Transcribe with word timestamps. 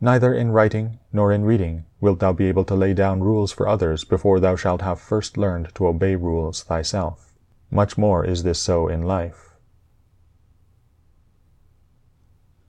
Neither 0.00 0.34
in 0.34 0.52
writing 0.52 0.98
nor 1.12 1.32
in 1.32 1.44
reading 1.44 1.84
wilt 2.00 2.18
thou 2.20 2.32
be 2.32 2.46
able 2.46 2.64
to 2.64 2.74
lay 2.74 2.92
down 2.92 3.22
rules 3.22 3.50
for 3.50 3.66
others 3.66 4.04
before 4.04 4.40
thou 4.40 4.54
shalt 4.54 4.82
have 4.82 5.00
first 5.00 5.38
learned 5.38 5.74
to 5.74 5.86
obey 5.86 6.16
rules 6.16 6.62
thyself. 6.62 7.32
Much 7.70 7.96
more 7.96 8.24
is 8.24 8.42
this 8.42 8.58
so 8.58 8.88
in 8.88 9.02
life. 9.02 9.45